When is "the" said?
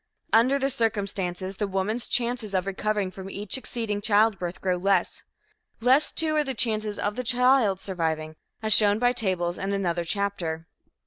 0.57-0.71, 1.57-1.67, 6.43-6.55, 7.15-7.23